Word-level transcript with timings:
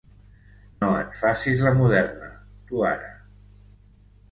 No 0.83 0.89
et 1.01 1.13
facis 1.19 1.61
la 1.67 1.75
moderna, 1.83 2.33
tu 2.71 2.83
ara. 2.95 3.15